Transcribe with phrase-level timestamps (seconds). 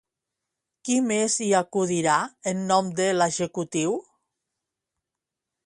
[0.87, 2.15] Qui més hi acudirà
[2.53, 3.95] en nom de l'executiu?